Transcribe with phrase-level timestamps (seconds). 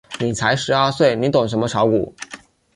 [0.19, 2.11] 你才十二岁，你懂什么炒股？